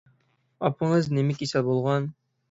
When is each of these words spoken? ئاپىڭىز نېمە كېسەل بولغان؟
ئاپىڭىز 0.69 1.09
نېمە 1.17 1.35
كېسەل 1.41 1.65
بولغان؟ 1.67 2.09